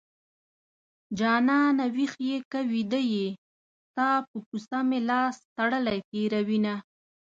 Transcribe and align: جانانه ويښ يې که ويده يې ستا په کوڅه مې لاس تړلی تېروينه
جانانه 1.17 1.85
ويښ 1.95 2.13
يې 2.27 2.37
که 2.51 2.59
ويده 2.71 3.01
يې 3.13 3.25
ستا 3.87 4.09
په 4.29 4.37
کوڅه 4.47 4.79
مې 4.89 4.99
لاس 5.09 5.35
تړلی 5.55 5.99
تېروينه 6.09 6.75